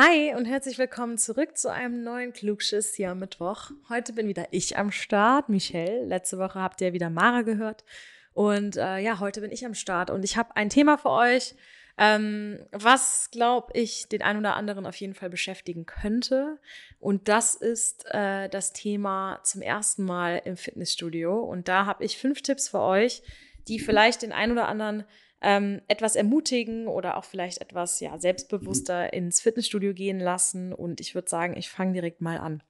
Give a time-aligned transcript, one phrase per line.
[0.00, 3.72] Hi und herzlich willkommen zurück zu einem neuen Klugschiss hier am Mittwoch.
[3.88, 6.04] Heute bin wieder ich am Start, Michelle.
[6.04, 7.84] Letzte Woche habt ihr wieder Mara gehört.
[8.32, 11.56] Und äh, ja, heute bin ich am Start und ich habe ein Thema für euch,
[11.98, 16.60] ähm, was, glaube ich, den einen oder anderen auf jeden Fall beschäftigen könnte.
[17.00, 21.40] Und das ist äh, das Thema zum ersten Mal im Fitnessstudio.
[21.40, 23.20] Und da habe ich fünf Tipps für euch,
[23.66, 25.02] die vielleicht den einen oder anderen
[25.40, 30.72] ähm, etwas ermutigen oder auch vielleicht etwas ja, selbstbewusster ins Fitnessstudio gehen lassen.
[30.72, 32.62] Und ich würde sagen, ich fange direkt mal an.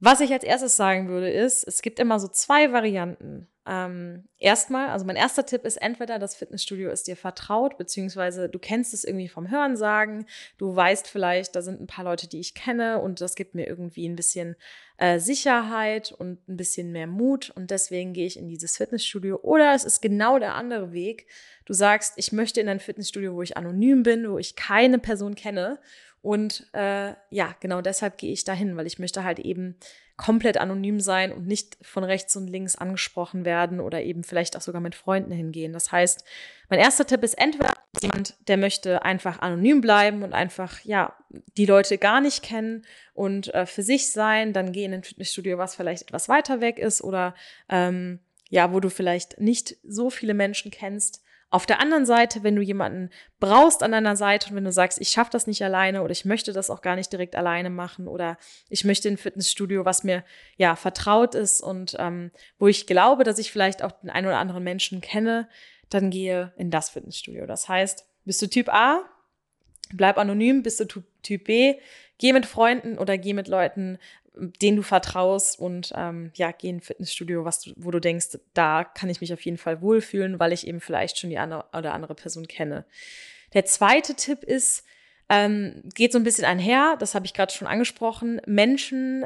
[0.00, 3.48] Was ich als erstes sagen würde, ist, es gibt immer so zwei Varianten.
[3.66, 8.58] Ähm, erstmal, also mein erster Tipp ist entweder das Fitnessstudio ist dir vertraut, beziehungsweise du
[8.58, 10.26] kennst es irgendwie vom Hören sagen,
[10.58, 13.66] du weißt vielleicht, da sind ein paar Leute, die ich kenne und das gibt mir
[13.66, 14.54] irgendwie ein bisschen
[14.98, 19.40] äh, Sicherheit und ein bisschen mehr Mut und deswegen gehe ich in dieses Fitnessstudio.
[19.42, 21.26] Oder es ist genau der andere Weg.
[21.64, 25.34] Du sagst, ich möchte in ein Fitnessstudio, wo ich anonym bin, wo ich keine Person
[25.34, 25.78] kenne
[26.24, 29.76] und äh, ja, genau deshalb gehe ich dahin, weil ich möchte halt eben
[30.16, 34.60] komplett anonym sein und nicht von rechts und links angesprochen werden oder eben vielleicht auch
[34.60, 35.72] sogar mit Freunden hingehen.
[35.72, 36.24] Das heißt,
[36.68, 41.16] mein erster Tipp ist entweder jemand, der möchte einfach anonym bleiben und einfach, ja,
[41.56, 45.58] die Leute gar nicht kennen und äh, für sich sein, dann geh in ein Fitnessstudio,
[45.58, 47.34] was vielleicht etwas weiter weg ist oder
[47.68, 48.20] ähm,
[48.50, 52.62] ja, wo du vielleicht nicht so viele Menschen kennst auf der anderen Seite, wenn du
[52.62, 56.12] jemanden brauchst an deiner Seite und wenn du sagst, ich schaffe das nicht alleine oder
[56.12, 60.04] ich möchte das auch gar nicht direkt alleine machen oder ich möchte ein Fitnessstudio, was
[60.04, 60.24] mir
[60.56, 64.38] ja vertraut ist und ähm, wo ich glaube, dass ich vielleicht auch den einen oder
[64.38, 65.48] anderen Menschen kenne,
[65.90, 67.46] dann gehe in das Fitnessstudio.
[67.46, 69.02] Das heißt, bist du Typ A,
[69.92, 71.76] bleib anonym, bist du Typ B,
[72.18, 73.98] geh mit Freunden oder geh mit Leuten,
[74.36, 78.38] denen du vertraust und ähm, ja, geh in ein Fitnessstudio, was du, wo du denkst,
[78.52, 81.64] da kann ich mich auf jeden Fall wohlfühlen, weil ich eben vielleicht schon die eine
[81.72, 82.84] oder andere Person kenne.
[83.52, 84.84] Der zweite Tipp ist,
[85.28, 89.24] ähm, geht so ein bisschen einher, das habe ich gerade schon angesprochen, Menschen,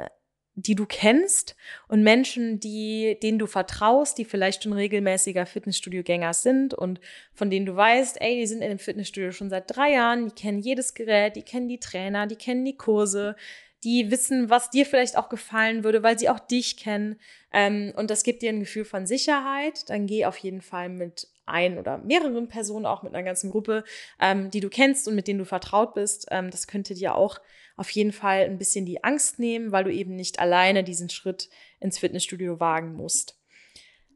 [0.55, 6.75] die du kennst und Menschen, die, denen du vertraust, die vielleicht schon regelmäßiger Fitnessstudio-Gänger sind
[6.75, 7.01] und
[7.33, 10.35] von denen du weißt, ey, die sind in dem Fitnessstudio schon seit drei Jahren, die
[10.35, 13.37] kennen jedes Gerät, die kennen die Trainer, die kennen die Kurse,
[13.85, 17.21] die wissen, was dir vielleicht auch gefallen würde, weil sie auch dich kennen.
[17.53, 19.89] Ähm, und das gibt dir ein Gefühl von Sicherheit.
[19.89, 23.85] Dann geh auf jeden Fall mit ein oder mehreren Personen, auch mit einer ganzen Gruppe,
[24.21, 26.27] ähm, die du kennst und mit denen du vertraut bist.
[26.31, 27.41] Ähm, das könnte dir auch
[27.77, 31.49] auf jeden Fall ein bisschen die Angst nehmen, weil du eben nicht alleine diesen Schritt
[31.81, 33.39] ins Fitnessstudio wagen musst.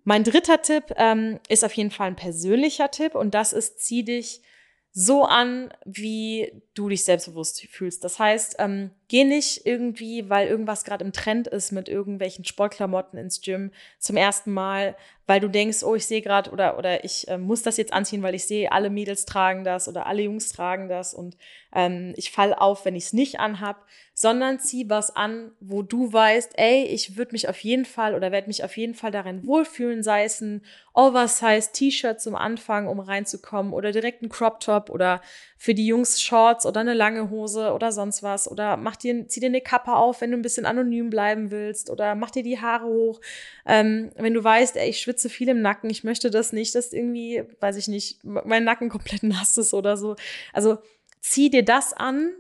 [0.05, 4.05] Mein dritter Tipp ähm, ist auf jeden Fall ein persönlicher Tipp und das ist, zieh
[4.05, 4.43] dich
[4.91, 8.03] so an, wie du dich selbstbewusst fühlst.
[8.03, 13.19] Das heißt, ähm, geh nicht irgendwie, weil irgendwas gerade im Trend ist mit irgendwelchen Sportklamotten
[13.19, 14.97] ins Gym zum ersten Mal,
[15.27, 18.22] weil du denkst, oh, ich sehe gerade oder oder ich äh, muss das jetzt anziehen,
[18.22, 21.37] weil ich sehe, alle Mädels tragen das oder alle Jungs tragen das und
[21.75, 26.12] ähm, ich fall auf, wenn ich es nicht anhab, sondern zieh was an, wo du
[26.12, 29.47] weißt, ey, ich würde mich auf jeden Fall oder werde mich auf jeden Fall darin
[29.47, 30.62] wohlfühlen, sei es ein
[30.93, 35.22] Oversize T-Shirt zum Anfang, um reinzukommen oder direkt ein Crop Top oder
[35.56, 39.41] für die Jungs Shorts oder eine lange Hose oder sonst was oder mach dir, zieh
[39.41, 42.61] dir eine Kappe auf, wenn du ein bisschen anonym bleiben willst oder mach dir die
[42.61, 43.21] Haare hoch,
[43.67, 46.93] ähm, wenn du weißt, ey, ich schwitze viel im Nacken, ich möchte das nicht, dass
[46.93, 50.17] irgendwie, weiß ich nicht, mein Nacken komplett nass ist oder so.
[50.53, 50.78] Also
[51.21, 52.33] zieh dir das an,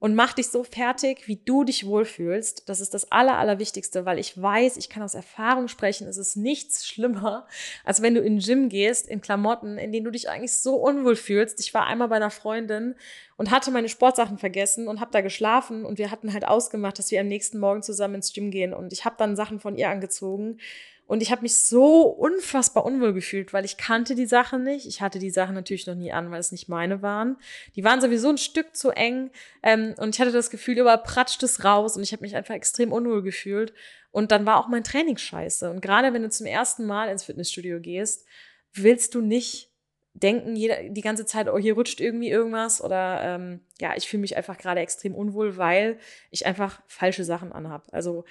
[0.00, 2.68] und mach dich so fertig, wie du dich wohlfühlst.
[2.68, 6.36] Das ist das Aller, Allerwichtigste, weil ich weiß, ich kann aus Erfahrung sprechen, es ist
[6.36, 7.46] nichts schlimmer,
[7.84, 10.76] als wenn du in den Gym gehst, in Klamotten, in denen du dich eigentlich so
[10.76, 11.60] unwohl fühlst.
[11.60, 12.94] Ich war einmal bei einer Freundin
[13.36, 17.10] und hatte meine Sportsachen vergessen und habe da geschlafen und wir hatten halt ausgemacht, dass
[17.10, 19.90] wir am nächsten Morgen zusammen ins Gym gehen und ich habe dann Sachen von ihr
[19.90, 20.58] angezogen
[21.08, 24.86] und ich habe mich so unfassbar unwohl gefühlt, weil ich kannte die Sachen nicht.
[24.86, 27.38] Ich hatte die Sachen natürlich noch nie an, weil es nicht meine waren.
[27.76, 29.30] Die waren sowieso ein Stück zu eng.
[29.62, 31.96] Ähm, und ich hatte das Gefühl, überall pratscht es raus.
[31.96, 33.72] Und ich habe mich einfach extrem unwohl gefühlt.
[34.10, 35.70] Und dann war auch mein Training scheiße.
[35.70, 38.26] Und gerade wenn du zum ersten Mal ins Fitnessstudio gehst,
[38.74, 39.70] willst du nicht
[40.12, 42.84] denken jeder, die ganze Zeit, oh, hier rutscht irgendwie irgendwas.
[42.84, 45.98] Oder ähm, ja, ich fühle mich einfach gerade extrem unwohl, weil
[46.30, 47.86] ich einfach falsche Sachen anhab.
[47.92, 48.26] Also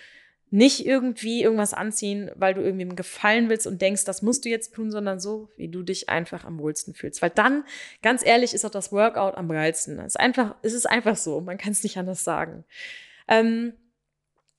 [0.50, 4.74] nicht irgendwie irgendwas anziehen, weil du irgendwem gefallen willst und denkst, das musst du jetzt
[4.74, 7.22] tun, sondern so, wie du dich einfach am wohlsten fühlst.
[7.22, 7.66] Weil dann,
[8.02, 10.00] ganz ehrlich, ist auch das Workout am geilsten.
[10.00, 11.42] Es ist einfach, es ist einfach so.
[11.42, 12.64] Man kann es nicht anders sagen.
[13.28, 13.74] Ähm,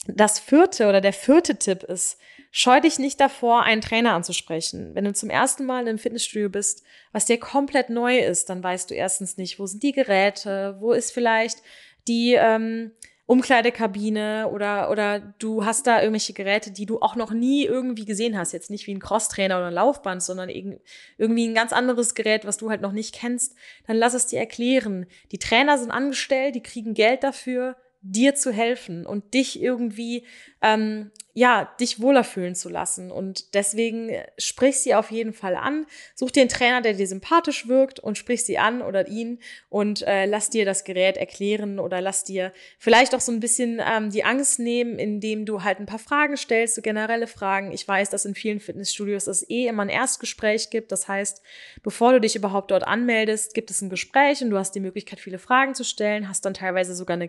[0.07, 2.19] das vierte oder der vierte Tipp ist,
[2.51, 4.95] scheu dich nicht davor, einen Trainer anzusprechen.
[4.95, 6.83] Wenn du zum ersten Mal im Fitnessstudio bist,
[7.13, 10.93] was dir komplett neu ist, dann weißt du erstens nicht, wo sind die Geräte, wo
[10.93, 11.59] ist vielleicht
[12.07, 12.93] die, ähm,
[13.29, 18.39] Umkleidekabine oder, oder du hast da irgendwelche Geräte, die du auch noch nie irgendwie gesehen
[18.39, 18.53] hast.
[18.53, 22.57] Jetzt nicht wie ein Crosstrainer oder ein Laufband, sondern irgendwie ein ganz anderes Gerät, was
[22.57, 23.55] du halt noch nicht kennst.
[23.87, 25.05] Dann lass es dir erklären.
[25.31, 30.25] Die Trainer sind angestellt, die kriegen Geld dafür, dir zu helfen und dich irgendwie
[30.63, 33.13] ähm, ja, dich wohler fühlen zu lassen.
[33.13, 35.87] Und deswegen äh, sprich sie auf jeden Fall an.
[36.17, 40.03] Such dir einen Trainer, der dir sympathisch wirkt und sprich sie an oder ihn und
[40.03, 44.11] äh, lass dir das Gerät erklären oder lass dir vielleicht auch so ein bisschen ähm,
[44.11, 47.71] die Angst nehmen, indem du halt ein paar Fragen stellst, so generelle Fragen.
[47.71, 50.91] Ich weiß, dass in vielen Fitnessstudios es eh immer ein Erstgespräch gibt.
[50.91, 51.41] Das heißt,
[51.85, 55.21] bevor du dich überhaupt dort anmeldest, gibt es ein Gespräch und du hast die Möglichkeit,
[55.21, 57.29] viele Fragen zu stellen, hast dann teilweise sogar eine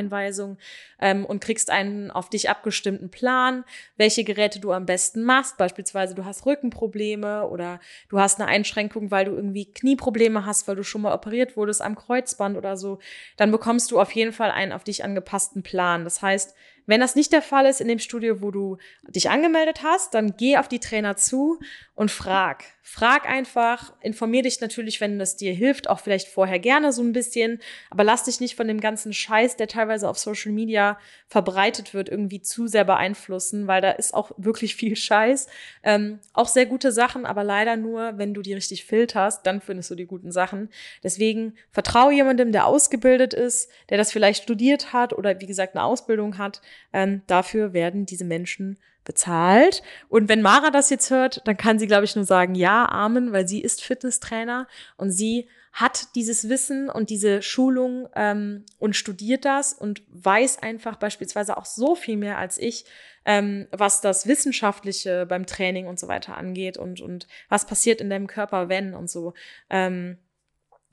[0.00, 0.58] Geräteeinweisung
[1.00, 3.64] ähm, und kriegst einen auf dich abgestimmten Plan,
[3.96, 5.56] welche Geräte du am besten machst.
[5.58, 10.76] Beispielsweise du hast Rückenprobleme oder du hast eine Einschränkung, weil du irgendwie Knieprobleme hast, weil
[10.76, 12.98] du schon mal operiert wurdest am Kreuzband oder so.
[13.36, 16.04] Dann bekommst du auf jeden Fall einen auf dich angepassten Plan.
[16.04, 16.54] Das heißt,
[16.86, 18.78] wenn das nicht der Fall ist in dem Studio, wo du
[19.08, 21.58] dich angemeldet hast, dann geh auf die Trainer zu
[21.94, 22.64] und frag.
[22.82, 27.12] Frag einfach, informier dich natürlich, wenn das dir hilft, auch vielleicht vorher gerne so ein
[27.12, 27.60] bisschen,
[27.90, 30.98] aber lass dich nicht von dem ganzen Scheiß, der teilweise auf Social Media
[31.28, 35.46] verbreitet wird, irgendwie zu sehr beeinflussen, weil da ist auch wirklich viel Scheiß.
[35.82, 39.90] Ähm, auch sehr gute Sachen, aber leider nur, wenn du die richtig filterst, dann findest
[39.90, 40.70] du die guten Sachen.
[41.04, 45.84] Deswegen vertraue jemandem, der ausgebildet ist, der das vielleicht studiert hat oder wie gesagt eine
[45.84, 46.62] Ausbildung hat,
[46.92, 49.82] ähm, dafür werden diese Menschen bezahlt.
[50.08, 53.32] Und wenn Mara das jetzt hört, dann kann sie, glaube ich, nur sagen, ja, Amen,
[53.32, 59.44] weil sie ist Fitnesstrainer und sie hat dieses Wissen und diese Schulung ähm, und studiert
[59.44, 62.84] das und weiß einfach beispielsweise auch so viel mehr als ich,
[63.24, 68.10] ähm, was das Wissenschaftliche beim Training und so weiter angeht und, und was passiert in
[68.10, 69.34] deinem Körper, wenn und so.
[69.68, 70.18] Ähm,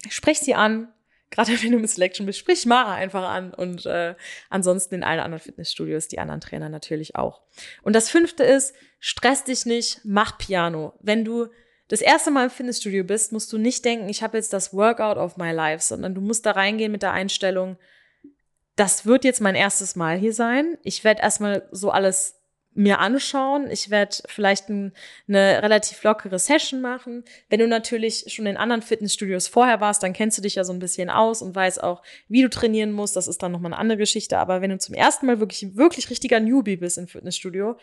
[0.09, 0.89] sprech sie an,
[1.31, 4.15] gerade wenn du mit Selection bist, sprich Mara einfach an und äh,
[4.49, 7.41] ansonsten in allen anderen Fitnessstudios, die anderen Trainer natürlich auch.
[7.83, 10.93] Und das fünfte ist, stress dich nicht, mach Piano.
[11.01, 11.47] Wenn du
[11.87, 15.17] das erste Mal im Fitnessstudio bist, musst du nicht denken, ich habe jetzt das Workout
[15.17, 17.77] of my life, sondern du musst da reingehen mit der Einstellung,
[18.75, 20.77] das wird jetzt mein erstes Mal hier sein.
[20.83, 22.36] Ich werde erstmal so alles
[22.77, 23.69] mir anschauen.
[23.71, 24.93] Ich werde vielleicht ein,
[25.27, 27.23] eine relativ lockere Session machen.
[27.49, 30.73] Wenn du natürlich schon in anderen Fitnessstudios vorher warst, dann kennst du dich ja so
[30.73, 33.15] ein bisschen aus und weißt auch, wie du trainieren musst.
[33.15, 34.37] Das ist dann nochmal eine andere Geschichte.
[34.37, 37.77] Aber wenn du zum ersten Mal wirklich, wirklich richtiger Newbie bist im Fitnessstudio,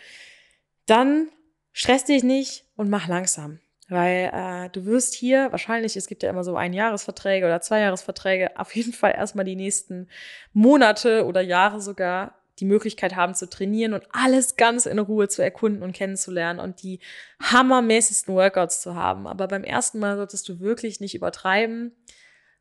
[0.86, 1.28] dann
[1.72, 3.58] stress dich nicht und mach langsam.
[3.88, 8.74] Weil äh, du wirst hier wahrscheinlich, es gibt ja immer so Einjahresverträge oder Zweijahresverträge, auf
[8.76, 10.08] jeden Fall erstmal die nächsten
[10.52, 15.42] Monate oder Jahre sogar die Möglichkeit haben zu trainieren und alles ganz in Ruhe zu
[15.42, 17.00] erkunden und kennenzulernen und die
[17.42, 19.26] hammermäßigsten Workouts zu haben.
[19.26, 21.92] Aber beim ersten Mal solltest du wirklich nicht übertreiben.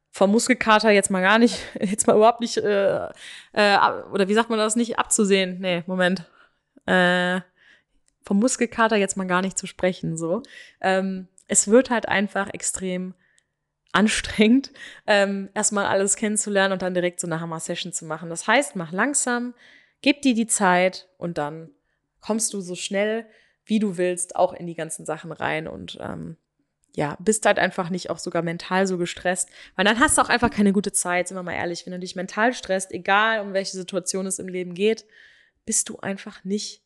[0.09, 3.07] Vom Muskelkater jetzt mal gar nicht, jetzt mal überhaupt nicht, äh,
[3.53, 3.77] äh,
[4.11, 5.59] oder wie sagt man das, nicht abzusehen.
[5.59, 6.29] Nee, Moment.
[6.85, 7.41] Äh,
[8.23, 10.41] vom Muskelkater jetzt mal gar nicht zu sprechen, so.
[10.81, 13.13] Ähm, es wird halt einfach extrem
[13.91, 14.71] anstrengend,
[15.05, 18.29] ähm, erstmal alles kennenzulernen und dann direkt so eine Hammer-Session zu machen.
[18.29, 19.53] Das heißt, mach langsam,
[20.03, 21.71] Gib dir die Zeit und dann
[22.19, 23.25] kommst du so schnell,
[23.65, 26.35] wie du willst, auch in die ganzen Sachen rein und ähm,
[26.93, 30.27] ja, bist halt einfach nicht auch sogar mental so gestresst, weil dann hast du auch
[30.27, 31.85] einfach keine gute Zeit, sind wir mal ehrlich.
[31.85, 35.05] Wenn du dich mental stresst, egal um welche Situation es im Leben geht,
[35.65, 36.83] bist du einfach nicht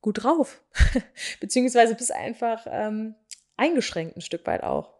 [0.00, 0.62] gut drauf.
[1.40, 3.16] Beziehungsweise bist einfach ähm,
[3.56, 4.94] eingeschränkt ein Stück weit auch.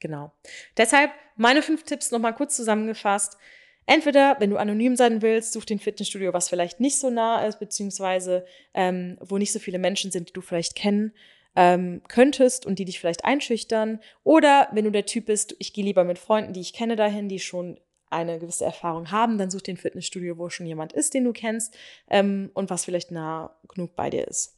[0.00, 0.32] Genau.
[0.76, 3.38] Deshalb meine fünf Tipps nochmal kurz zusammengefasst.
[3.86, 7.58] Entweder, wenn du anonym sein willst, such den Fitnessstudio, was vielleicht nicht so nah ist,
[7.58, 11.12] beziehungsweise ähm, wo nicht so viele Menschen sind, die du vielleicht kennen
[11.56, 14.00] ähm, könntest und die dich vielleicht einschüchtern.
[14.22, 17.28] Oder wenn du der Typ bist, ich gehe lieber mit Freunden, die ich kenne, dahin,
[17.28, 17.78] die schon
[18.10, 21.76] eine gewisse Erfahrung haben, dann such den Fitnessstudio, wo schon jemand ist, den du kennst
[22.08, 24.56] ähm, und was vielleicht nah genug bei dir ist.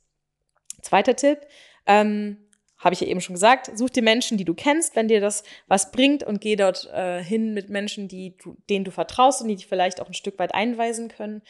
[0.83, 1.40] Zweiter Tipp,
[1.87, 2.37] ähm,
[2.78, 5.45] habe ich ja eben schon gesagt, such dir Menschen, die du kennst, wenn dir das
[5.66, 9.49] was bringt und geh dort äh, hin mit Menschen, die du, denen du vertraust und
[9.49, 11.42] die dich vielleicht auch ein Stück weit einweisen können.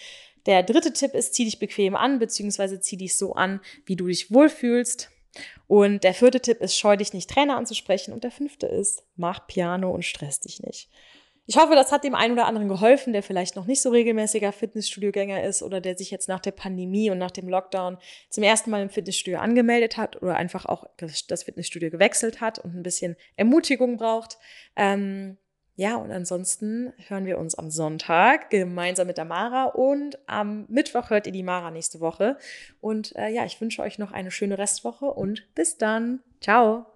[0.47, 4.07] Der dritte Tipp ist, zieh dich bequem an, beziehungsweise zieh dich so an, wie du
[4.07, 5.11] dich wohlfühlst.
[5.67, 8.13] Und der vierte Tipp ist, scheu dich nicht Trainer anzusprechen.
[8.13, 10.89] Und der fünfte ist, mach Piano und stress dich nicht.
[11.49, 14.51] Ich hoffe, das hat dem einen oder anderen geholfen, der vielleicht noch nicht so regelmäßiger
[14.51, 17.99] Fitnessstudio-Gänger ist oder der sich jetzt nach der Pandemie und nach dem Lockdown
[18.31, 22.75] zum ersten Mal im Fitnessstudio angemeldet hat oder einfach auch das Fitnessstudio gewechselt hat und
[22.75, 24.39] ein bisschen Ermutigung braucht.
[24.75, 25.37] Ähm,
[25.77, 31.11] ja, und ansonsten hören wir uns am Sonntag gemeinsam mit der Mara und am Mittwoch
[31.11, 32.39] hört ihr die Mara nächste Woche.
[32.81, 36.21] Und äh, ja, ich wünsche euch noch eine schöne Restwoche und bis dann.
[36.41, 36.87] Ciao.